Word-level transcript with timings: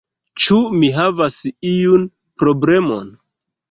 Ĉu 0.45 0.57
mi 0.77 0.89
havas 0.95 1.37
iun 1.75 2.11
problemon? 2.43 3.19